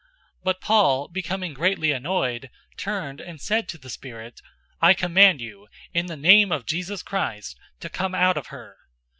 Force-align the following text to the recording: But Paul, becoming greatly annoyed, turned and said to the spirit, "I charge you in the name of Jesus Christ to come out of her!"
But 0.43 0.61
Paul, 0.61 1.09
becoming 1.09 1.53
greatly 1.53 1.91
annoyed, 1.91 2.49
turned 2.75 3.21
and 3.21 3.39
said 3.39 3.69
to 3.69 3.77
the 3.77 3.87
spirit, 3.87 4.41
"I 4.81 4.93
charge 4.93 5.41
you 5.41 5.67
in 5.93 6.07
the 6.07 6.17
name 6.17 6.51
of 6.51 6.65
Jesus 6.65 7.03
Christ 7.03 7.55
to 7.81 7.87
come 7.87 8.15
out 8.15 8.35
of 8.35 8.47
her!" 8.47 8.77